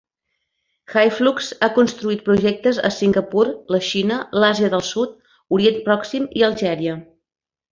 Hyflux 0.93 1.49
ha 1.65 1.69
construït 1.75 2.23
projectes 2.31 2.79
a 2.89 2.91
Singapur, 2.95 3.45
la 3.75 3.81
Xina, 3.91 4.17
l'Àsia 4.45 4.71
del 4.77 4.85
Sud, 4.91 5.15
Orient 5.59 5.81
Pròxim 5.91 6.27
i 6.41 6.49
Algèria. 6.49 6.99